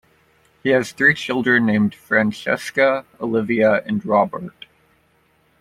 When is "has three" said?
0.69-1.13